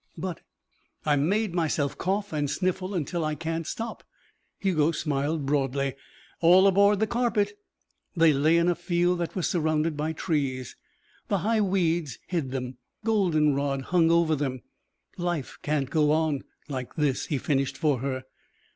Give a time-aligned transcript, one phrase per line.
[0.17, 0.41] "But"
[1.05, 4.03] "I've made myself cough and sniffle until I can't stop."
[4.57, 5.93] Hugo smiled broadly.
[6.39, 7.53] "All aboard the carpet...."
[8.17, 10.75] They lay in a field that was surrounded by trees.
[11.27, 12.77] The high weeds hid them.
[13.05, 14.63] Goldenrod hung over them.
[15.19, 18.23] "Life can't go on" "Like this," he finished for her.